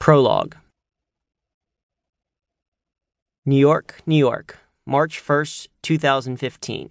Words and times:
Prologue 0.00 0.56
New 3.44 3.58
York, 3.58 4.00
New 4.06 4.16
York, 4.16 4.56
March 4.86 5.22
1st, 5.22 5.68
2015. 5.82 6.90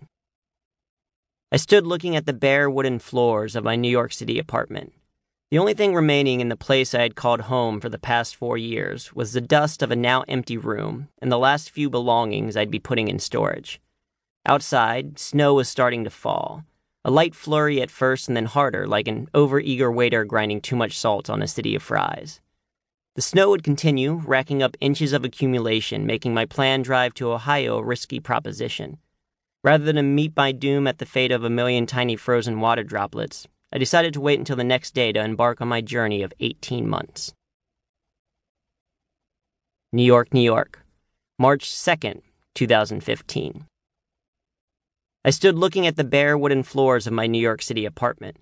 I 1.51 1.57
stood 1.57 1.87
looking 1.87 2.15
at 2.15 2.27
the 2.27 2.33
bare 2.33 2.69
wooden 2.69 2.99
floors 2.99 3.55
of 3.55 3.63
my 3.63 3.75
New 3.75 3.89
York 3.89 4.13
City 4.13 4.37
apartment. 4.37 4.93
The 5.49 5.57
only 5.57 5.73
thing 5.73 5.95
remaining 5.95 6.39
in 6.39 6.49
the 6.49 6.55
place 6.55 6.93
I 6.93 7.01
had 7.01 7.15
called 7.15 7.41
home 7.41 7.81
for 7.81 7.89
the 7.89 7.97
past 7.97 8.35
four 8.35 8.59
years 8.59 9.11
was 9.11 9.33
the 9.33 9.41
dust 9.41 9.81
of 9.81 9.89
a 9.89 9.95
now 9.95 10.23
empty 10.27 10.55
room 10.55 11.07
and 11.19 11.31
the 11.31 11.39
last 11.39 11.71
few 11.71 11.89
belongings 11.89 12.55
I'd 12.55 12.69
be 12.69 12.77
putting 12.77 13.07
in 13.07 13.17
storage. 13.17 13.81
Outside, 14.45 15.17
snow 15.17 15.55
was 15.55 15.67
starting 15.67 16.03
to 16.03 16.11
fall. 16.11 16.63
A 17.03 17.09
light 17.09 17.33
flurry 17.33 17.81
at 17.81 17.89
first 17.89 18.27
and 18.27 18.37
then 18.37 18.45
harder, 18.45 18.85
like 18.85 19.07
an 19.07 19.29
overeager 19.33 19.91
waiter 19.91 20.25
grinding 20.25 20.61
too 20.61 20.75
much 20.75 20.95
salt 20.95 21.27
on 21.27 21.41
a 21.41 21.47
city 21.47 21.73
of 21.73 21.81
fries. 21.81 22.39
The 23.19 23.23
snow 23.23 23.49
would 23.49 23.65
continue, 23.65 24.21
racking 24.25 24.63
up 24.63 24.77
inches 24.79 25.11
of 25.11 25.25
accumulation, 25.25 26.05
making 26.05 26.33
my 26.33 26.45
planned 26.45 26.85
drive 26.85 27.13
to 27.15 27.33
Ohio 27.33 27.79
a 27.79 27.83
risky 27.83 28.21
proposition. 28.21 28.97
Rather 29.61 29.91
than 29.91 30.15
meet 30.15 30.37
my 30.37 30.53
doom 30.53 30.87
at 30.87 30.99
the 30.99 31.05
fate 31.05 31.33
of 31.33 31.43
a 31.43 31.49
million 31.49 31.85
tiny 31.85 32.15
frozen 32.15 32.61
water 32.61 32.81
droplets, 32.81 33.45
I 33.73 33.77
decided 33.77 34.13
to 34.13 34.21
wait 34.21 34.39
until 34.39 34.55
the 34.55 34.63
next 34.63 34.91
day 34.91 35.11
to 35.11 35.21
embark 35.21 35.59
on 35.59 35.67
my 35.67 35.81
journey 35.81 36.23
of 36.23 36.31
18 36.39 36.87
months. 36.87 37.33
New 39.91 40.05
York, 40.05 40.33
New 40.33 40.39
York, 40.39 40.85
March 41.37 41.69
2nd, 41.69 42.21
2015. 42.55 43.65
I 45.25 45.29
stood 45.31 45.55
looking 45.55 45.85
at 45.85 45.97
the 45.97 46.05
bare 46.05 46.37
wooden 46.37 46.63
floors 46.63 47.05
of 47.05 47.11
my 47.11 47.27
New 47.27 47.41
York 47.41 47.63
City 47.63 47.83
apartment. 47.83 48.37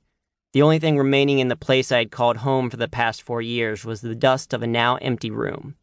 The 0.57 0.63
only 0.63 0.79
thing 0.79 0.97
remaining 0.97 1.37
in 1.37 1.49
the 1.49 1.55
place 1.55 1.91
I 1.91 1.99
had 1.99 2.09
called 2.09 2.37
home 2.37 2.71
for 2.71 2.77
the 2.77 2.87
past 2.87 3.21
four 3.21 3.43
years 3.43 3.85
was 3.85 4.01
the 4.01 4.15
dust 4.15 4.53
of 4.55 4.63
a 4.63 4.65
now 4.65 4.95
empty 4.95 5.29
room. 5.29 5.75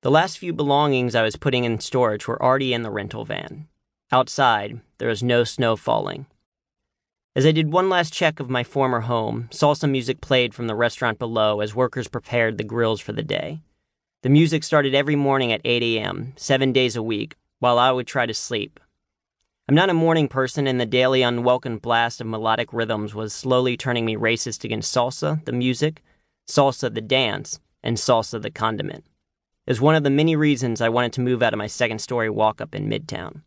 The 0.00 0.10
last 0.10 0.38
few 0.38 0.54
belongings 0.54 1.14
I 1.14 1.22
was 1.22 1.36
putting 1.36 1.64
in 1.64 1.78
storage 1.78 2.26
were 2.26 2.42
already 2.42 2.72
in 2.72 2.80
the 2.80 2.90
rental 2.90 3.26
van. 3.26 3.68
Outside, 4.10 4.80
there 4.96 5.10
was 5.10 5.22
no 5.22 5.44
snow 5.44 5.76
falling. 5.76 6.24
As 7.36 7.44
I 7.44 7.52
did 7.52 7.70
one 7.70 7.90
last 7.90 8.14
check 8.14 8.40
of 8.40 8.48
my 8.48 8.64
former 8.64 9.00
home, 9.00 9.50
salsa 9.52 9.90
music 9.90 10.22
played 10.22 10.54
from 10.54 10.68
the 10.68 10.74
restaurant 10.74 11.18
below 11.18 11.60
as 11.60 11.74
workers 11.74 12.08
prepared 12.08 12.56
the 12.56 12.64
grills 12.64 13.02
for 13.02 13.12
the 13.12 13.22
day. 13.22 13.60
The 14.22 14.30
music 14.30 14.64
started 14.64 14.94
every 14.94 15.16
morning 15.16 15.52
at 15.52 15.60
8 15.66 15.82
a.m., 15.82 16.32
seven 16.36 16.72
days 16.72 16.96
a 16.96 17.02
week, 17.02 17.36
while 17.58 17.78
I 17.78 17.92
would 17.92 18.06
try 18.06 18.24
to 18.24 18.32
sleep, 18.32 18.80
I'm 19.66 19.74
not 19.74 19.88
a 19.88 19.94
morning 19.94 20.28
person, 20.28 20.66
and 20.66 20.78
the 20.78 20.84
daily 20.84 21.22
unwelcome 21.22 21.78
blast 21.78 22.20
of 22.20 22.26
melodic 22.26 22.70
rhythms 22.70 23.14
was 23.14 23.32
slowly 23.32 23.78
turning 23.78 24.04
me 24.04 24.14
racist 24.14 24.62
against 24.62 24.94
salsa, 24.94 25.42
the 25.46 25.52
music, 25.52 26.02
salsa, 26.46 26.92
the 26.92 27.00
dance, 27.00 27.60
and 27.82 27.96
salsa, 27.96 28.42
the 28.42 28.50
condiment. 28.50 29.06
It 29.66 29.70
was 29.70 29.80
one 29.80 29.94
of 29.94 30.04
the 30.04 30.10
many 30.10 30.36
reasons 30.36 30.82
I 30.82 30.90
wanted 30.90 31.14
to 31.14 31.22
move 31.22 31.42
out 31.42 31.54
of 31.54 31.58
my 31.58 31.66
second 31.66 32.00
story 32.00 32.28
walk 32.28 32.60
up 32.60 32.74
in 32.74 32.90
Midtown. 32.90 33.40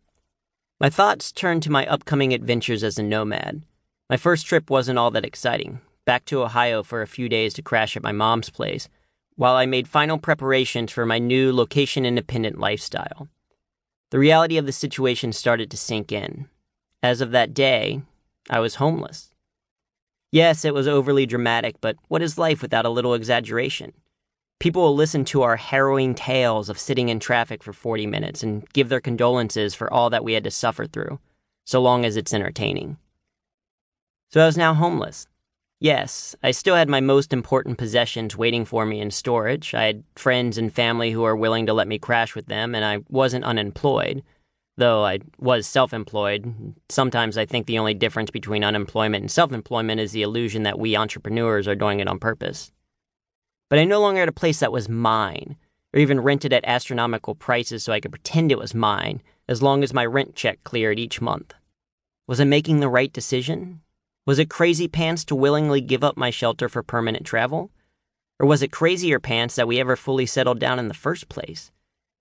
My 0.80 0.90
thoughts 0.90 1.32
turned 1.32 1.62
to 1.64 1.72
my 1.72 1.86
upcoming 1.86 2.34
adventures 2.34 2.84
as 2.84 2.98
a 2.98 3.04
nomad. 3.04 3.62
My 4.10 4.18
first 4.18 4.48
trip 4.48 4.72
wasn't 4.72 4.98
all 4.98 5.12
that 5.12 5.26
exciting, 5.26 5.82
back 6.04 6.26
to 6.26 6.42
Ohio 6.42 6.82
for 6.82 7.04
a 7.04 7.08
few 7.08 7.30
days 7.30 7.54
to 7.54 7.62
crash 7.62 7.96
at 7.96 8.02
my 8.02 8.12
mom's 8.12 8.50
place, 8.50 8.90
while 9.36 9.56
I 9.56 9.68
made 9.68 9.88
final 9.88 10.18
preparations 10.18 10.92
for 10.92 11.06
my 11.06 11.20
new 11.20 11.54
location 11.54 12.08
independent 12.08 12.58
lifestyle. 12.58 13.28
The 14.10 14.20
reality 14.20 14.58
of 14.58 14.66
the 14.66 14.72
situation 14.72 15.34
started 15.34 15.70
to 15.72 15.78
sink 15.78 16.12
in. 16.12 16.48
As 17.04 17.20
of 17.20 17.32
that 17.32 17.54
day, 17.54 18.02
I 18.50 18.60
was 18.60 18.76
homeless. 18.76 19.32
Yes, 20.32 20.64
it 20.64 20.74
was 20.74 20.88
overly 20.88 21.26
dramatic, 21.26 21.76
but 21.82 21.98
what 22.08 22.22
is 22.22 22.38
life 22.38 22.62
without 22.62 22.86
a 22.86 22.90
little 22.90 23.14
exaggeration? 23.14 23.94
People 24.60 24.82
will 24.82 24.96
listen 24.96 25.26
to 25.26 25.44
our 25.44 25.58
harrowing 25.58 26.16
tales 26.16 26.70
of 26.70 26.80
sitting 26.80 27.10
in 27.10 27.20
traffic 27.20 27.64
for 27.64 27.74
40 27.74 28.08
minutes 28.08 28.44
and 28.44 28.68
give 28.74 28.90
their 28.90 29.02
condolences 29.02 29.76
for 29.76 29.92
all 29.92 30.10
that 30.10 30.24
we 30.24 30.34
had 30.34 30.44
to 30.46 30.52
suffer 30.52 30.86
through, 30.86 31.20
so 31.66 31.82
long 31.82 32.06
as 32.06 32.16
it's 32.16 32.34
entertaining. 32.34 32.98
So 34.32 34.42
I 34.42 34.46
was 34.46 34.58
now 34.58 34.74
homeless, 34.74 35.28
Yes, 35.80 36.36
I 36.42 36.52
still 36.52 36.76
had 36.76 36.90
my 36.90 37.02
most 37.02 37.32
important 37.32 37.78
possessions 37.78 38.36
waiting 38.36 38.66
for 38.66 38.84
me 38.86 39.00
in 39.00 39.12
storage. 39.12 39.76
I 39.76 39.84
had 39.84 40.04
friends 40.16 40.58
and 40.58 40.74
family 40.74 41.12
who 41.12 41.22
were 41.22 41.36
willing 41.36 41.68
to 41.68 41.74
let 41.74 41.88
me 41.88 42.00
crash 42.00 42.34
with 42.34 42.48
them, 42.48 42.74
and 42.74 42.84
I 42.84 43.00
wasn't 43.10 43.46
unemployed. 43.46 44.24
Though 44.78 45.06
I 45.06 45.20
was 45.38 45.68
self 45.68 45.94
employed, 45.94 46.74
sometimes 46.90 47.38
I 47.38 47.46
think 47.46 47.68
the 47.68 47.78
only 47.78 47.94
difference 47.94 48.32
between 48.32 48.64
unemployment 48.64 49.22
and 49.22 49.32
self 49.32 49.52
employment 49.52 50.02
is 50.02 50.14
the 50.14 50.24
illusion 50.24 50.64
that 50.64 50.80
we 50.80 50.96
entrepreneurs 50.96 51.68
are 51.68 51.76
doing 51.76 52.00
it 52.00 52.08
on 52.08 52.18
purpose. 52.18 52.72
But 53.70 53.78
I 53.78 53.84
no 53.84 54.02
longer 54.02 54.22
had 54.22 54.30
a 54.30 54.34
place 54.34 54.60
that 54.62 54.72
was 54.72 54.90
mine, 54.90 55.58
or 55.94 56.00
even 56.00 56.22
rented 56.22 56.54
at 56.54 56.66
astronomical 56.66 57.36
prices 57.36 57.84
so 57.84 57.94
I 57.94 58.00
could 58.00 58.12
pretend 58.12 58.52
it 58.52 58.58
was 58.58 58.74
mine, 58.74 59.22
as 59.48 59.62
long 59.62 59.84
as 59.84 59.94
my 59.94 60.06
rent 60.06 60.36
check 60.36 60.64
cleared 60.64 61.00
each 61.00 61.22
month. 61.22 61.54
Was 62.26 62.40
I 62.40 62.46
making 62.46 62.80
the 62.80 62.90
right 62.90 63.14
decision? 63.14 63.82
Was 64.28 64.40
it 64.40 64.50
crazy 64.50 64.90
pants 64.90 65.24
to 65.24 65.36
willingly 65.36 65.80
give 65.80 66.04
up 66.04 66.18
my 66.18 66.32
shelter 66.32 66.68
for 66.68 66.84
permanent 66.84 67.26
travel? 67.26 67.72
Or 68.42 68.46
was 68.46 68.62
it 68.62 68.74
crazier 68.74 69.22
pants 69.22 69.56
that 69.56 69.70
we 69.70 69.80
ever 69.80 69.96
fully 69.96 70.26
settled 70.26 70.60
down 70.60 70.80
in 70.80 70.90
the 70.90 70.94
first 70.94 71.30
place? 71.30 71.72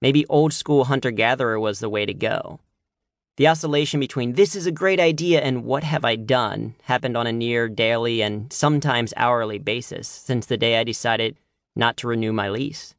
Maybe 0.00 0.25
old 0.27 0.53
school 0.53 0.84
hunter 0.84 1.11
gatherer 1.11 1.59
was 1.59 1.81
the 1.81 1.89
way 1.89 2.06
to 2.06 2.15
go. 2.15 2.61
The 3.39 3.49
oscillation 3.49 3.99
between 3.99 4.34
this 4.34 4.55
is 4.55 4.67
a 4.67 4.71
great 4.71 5.00
idea 5.00 5.41
and 5.41 5.65
what 5.65 5.83
have 5.83 6.05
I 6.05 6.15
done 6.15 6.77
happened 6.84 7.17
on 7.17 7.27
a 7.27 7.33
near 7.33 7.69
daily 7.69 8.23
and 8.23 8.53
sometimes 8.53 9.12
hourly 9.17 9.59
basis 9.59 10.06
since 10.06 10.47
the 10.47 10.56
day 10.56 10.78
I 10.78 10.84
decided 10.84 11.37
not 11.75 11.97
to 11.97 12.06
renew 12.06 12.33
my 12.33 12.49
lease. 12.49 12.94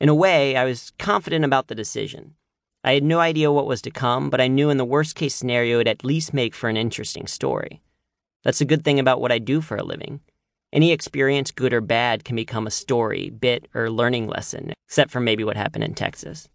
In 0.00 0.08
a 0.08 0.16
way, 0.16 0.56
I 0.56 0.64
was 0.64 0.90
confident 0.98 1.44
about 1.44 1.68
the 1.68 1.76
decision. 1.76 2.34
I 2.82 2.94
had 2.94 3.04
no 3.04 3.20
idea 3.20 3.52
what 3.52 3.68
was 3.68 3.82
to 3.82 3.92
come, 3.92 4.30
but 4.30 4.40
I 4.40 4.48
knew 4.48 4.68
in 4.68 4.78
the 4.78 4.84
worst 4.84 5.14
case 5.14 5.36
scenario 5.36 5.76
it'd 5.76 5.86
at 5.86 6.04
least 6.04 6.34
make 6.34 6.56
for 6.56 6.68
an 6.68 6.76
interesting 6.76 7.28
story. 7.28 7.82
That's 8.44 8.60
a 8.60 8.66
good 8.66 8.84
thing 8.84 8.98
about 8.98 9.20
what 9.20 9.32
I 9.32 9.38
do 9.38 9.60
for 9.60 9.76
a 9.76 9.84
living. 9.84 10.20
Any 10.72 10.90
experience, 10.90 11.50
good 11.50 11.72
or 11.72 11.80
bad, 11.80 12.24
can 12.24 12.34
become 12.34 12.66
a 12.66 12.70
story, 12.70 13.30
bit, 13.30 13.68
or 13.74 13.90
learning 13.90 14.26
lesson, 14.26 14.72
except 14.88 15.10
for 15.10 15.20
maybe 15.20 15.44
what 15.44 15.56
happened 15.56 15.84
in 15.84 15.94
Texas. 15.94 16.48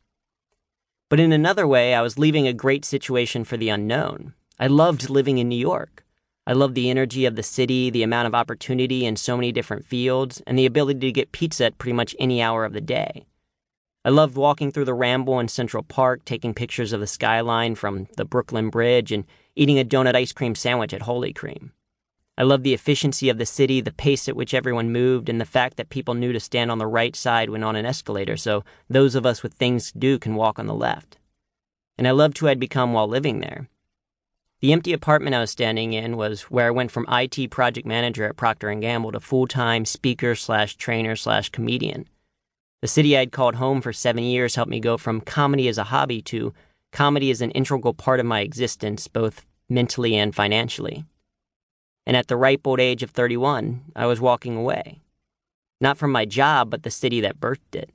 But 1.09 1.19
in 1.19 1.31
another 1.31 1.67
way, 1.67 1.93
I 1.93 2.01
was 2.01 2.17
leaving 2.17 2.47
a 2.47 2.53
great 2.53 2.83
situation 2.83 3.43
for 3.43 3.57
the 3.57 3.69
unknown. 3.69 4.33
I 4.59 4.67
loved 4.67 5.09
living 5.09 5.37
in 5.37 5.47
New 5.47 5.55
York. 5.55 6.03
I 6.47 6.53
loved 6.53 6.75
the 6.75 6.89
energy 6.89 7.25
of 7.25 7.35
the 7.35 7.43
city, 7.43 7.89
the 7.89 8.03
amount 8.03 8.27
of 8.27 8.35
opportunity 8.35 9.05
in 9.05 9.15
so 9.15 9.37
many 9.37 9.51
different 9.51 9.85
fields, 9.85 10.41
and 10.47 10.57
the 10.57 10.65
ability 10.65 11.01
to 11.01 11.11
get 11.11 11.31
pizza 11.31 11.65
at 11.65 11.77
pretty 11.77 11.93
much 11.93 12.15
any 12.19 12.41
hour 12.41 12.65
of 12.65 12.73
the 12.73 12.81
day. 12.81 13.25
I 14.03 14.09
loved 14.09 14.35
walking 14.35 14.71
through 14.71 14.85
the 14.85 14.93
Ramble 14.93 15.39
in 15.39 15.47
Central 15.47 15.83
Park, 15.83 16.25
taking 16.25 16.53
pictures 16.53 16.93
of 16.93 17.01
the 17.01 17.07
skyline 17.07 17.75
from 17.75 18.07
the 18.15 18.25
Brooklyn 18.25 18.69
Bridge, 18.69 19.11
and 19.11 19.25
eating 19.55 19.77
a 19.77 19.85
donut 19.85 20.15
ice 20.15 20.31
cream 20.31 20.55
sandwich 20.55 20.93
at 20.93 21.01
Holey 21.01 21.35
Cream. 21.35 21.73
I 22.39 22.43
loved 22.43 22.63
the 22.63 22.75
efficiency 22.75 23.29
of 23.29 23.39
the 23.39 23.47
city, 23.47 23.81
the 23.81 23.91
pace 23.91 24.29
at 24.29 24.35
which 24.35 24.53
everyone 24.53 24.91
moved, 24.91 25.27
and 25.27 25.41
the 25.41 25.45
fact 25.45 25.75
that 25.77 25.89
people 25.89 26.13
knew 26.13 26.31
to 26.33 26.39
stand 26.39 26.69
on 26.69 26.77
the 26.77 26.85
right 26.85 27.15
side 27.15 27.49
when 27.49 27.63
on 27.63 27.75
an 27.75 27.85
escalator, 27.85 28.37
so 28.37 28.63
those 28.87 29.15
of 29.15 29.25
us 29.25 29.41
with 29.41 29.53
things 29.53 29.91
to 29.91 29.97
do 29.97 30.19
can 30.19 30.35
walk 30.35 30.59
on 30.59 30.67
the 30.67 30.75
left. 30.75 31.17
And 31.97 32.07
I 32.07 32.11
loved 32.11 32.37
who 32.37 32.47
I'd 32.47 32.59
become 32.59 32.93
while 32.93 33.07
living 33.07 33.39
there. 33.39 33.67
The 34.61 34.71
empty 34.71 34.93
apartment 34.93 35.35
I 35.35 35.39
was 35.39 35.49
standing 35.49 35.93
in 35.93 36.15
was 36.15 36.43
where 36.43 36.67
I 36.67 36.71
went 36.71 36.91
from 36.91 37.07
IT 37.09 37.49
project 37.49 37.87
manager 37.87 38.25
at 38.25 38.37
Procter 38.37 38.73
& 38.75 38.79
Gamble 38.79 39.13
to 39.13 39.19
full-time 39.19 39.85
speaker 39.85 40.35
slash 40.35 40.75
trainer 40.75 41.15
slash 41.15 41.49
comedian. 41.49 42.07
The 42.83 42.87
city 42.87 43.17
I'd 43.17 43.31
called 43.31 43.55
home 43.55 43.81
for 43.81 43.93
seven 43.93 44.23
years 44.23 44.53
helped 44.53 44.69
me 44.69 44.79
go 44.79 44.97
from 44.97 45.21
comedy 45.21 45.67
as 45.67 45.79
a 45.79 45.85
hobby 45.85 46.21
to 46.23 46.53
comedy 46.91 47.31
as 47.31 47.41
an 47.41 47.49
integral 47.51 47.95
part 47.95 48.19
of 48.19 48.27
my 48.27 48.41
existence, 48.41 49.07
both 49.07 49.43
mentally 49.69 50.15
and 50.15 50.35
financially 50.35 51.03
and 52.07 52.15
at 52.15 52.27
the 52.27 52.37
ripe 52.37 52.65
old 52.65 52.79
age 52.79 53.03
of 53.03 53.11
31, 53.11 53.91
I 53.93 54.05
was 54.05 54.21
walking 54.21 54.55
away. 54.55 55.01
Not 55.81 55.97
from 55.97 56.09
my 56.09 56.23
job, 56.23 56.69
but 56.69 56.83
the 56.83 56.89
city 56.89 57.19
that 57.19 57.41
birthed 57.41 57.75
it. 57.75 57.91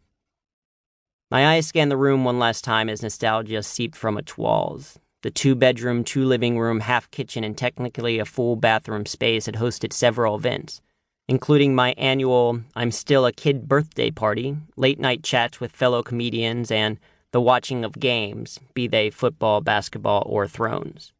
My 1.31 1.55
eyes 1.55 1.67
scanned 1.67 1.91
the 1.91 1.97
room 1.97 2.23
one 2.23 2.39
last 2.39 2.63
time 2.63 2.91
as 2.91 3.03
nostalgia 3.03 3.63
seeped 3.63 3.97
from 3.97 4.19
its 4.19 4.37
walls. 4.37 4.99
The 5.23 5.31
two 5.31 5.55
bedroom, 5.55 6.05
two 6.05 6.27
living 6.27 6.59
room, 6.59 6.81
half 6.81 7.11
kitchen, 7.11 7.43
and 7.43 7.57
technically 7.57 8.19
a 8.19 8.27
full 8.27 8.55
bathroom 8.55 9.07
space 9.07 9.47
had 9.47 9.55
hosted 9.55 9.95
several 9.95 10.37
events, 10.37 10.83
including 11.27 11.75
my 11.75 11.95
annual 11.97 12.61
I'm 12.77 12.91
Still 12.91 13.25
a 13.25 13.33
Kid 13.33 13.67
birthday 13.67 14.11
party, 14.11 14.59
late 14.77 15.01
night 15.01 15.23
chats 15.23 15.59
with 15.59 15.73
fellow 15.73 16.03
comedians, 16.03 16.71
and 16.71 16.99
the 17.31 17.41
watching 17.41 17.83
of 17.83 17.99
games, 17.99 18.61
be 18.75 18.87
they 18.87 19.09
football, 19.09 19.63
basketball, 19.63 20.23
or 20.27 20.47
thrones. 20.47 21.15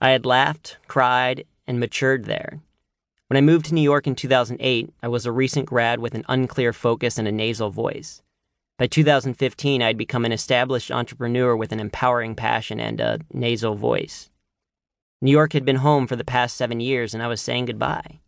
I 0.00 0.10
had 0.10 0.24
laughed, 0.24 0.78
cried, 0.86 1.44
and 1.70 1.78
matured 1.78 2.24
there. 2.24 2.60
When 3.28 3.36
I 3.36 3.40
moved 3.40 3.66
to 3.66 3.74
New 3.74 3.80
York 3.80 4.08
in 4.08 4.16
2008, 4.16 4.92
I 5.04 5.08
was 5.08 5.24
a 5.24 5.30
recent 5.30 5.66
grad 5.66 6.00
with 6.00 6.16
an 6.16 6.24
unclear 6.28 6.72
focus 6.72 7.16
and 7.16 7.28
a 7.28 7.32
nasal 7.32 7.70
voice. 7.70 8.22
By 8.76 8.88
2015, 8.88 9.80
I'd 9.80 9.96
become 9.96 10.24
an 10.24 10.32
established 10.32 10.90
entrepreneur 10.90 11.54
with 11.54 11.70
an 11.70 11.78
empowering 11.78 12.34
passion 12.34 12.80
and 12.80 13.00
a 13.00 13.20
nasal 13.32 13.76
voice. 13.76 14.30
New 15.22 15.30
York 15.30 15.52
had 15.52 15.64
been 15.64 15.76
home 15.76 16.08
for 16.08 16.16
the 16.16 16.24
past 16.24 16.56
seven 16.56 16.80
years, 16.80 17.14
and 17.14 17.22
I 17.22 17.28
was 17.28 17.40
saying 17.40 17.66
goodbye. 17.66 18.18